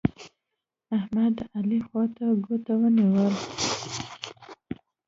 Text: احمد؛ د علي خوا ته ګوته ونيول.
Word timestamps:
احمد؛ 0.97 1.31
د 1.37 1.39
علي 1.55 1.79
خوا 1.87 2.03
ته 2.15 2.25
ګوته 2.45 2.73
ونيول. 2.79 3.33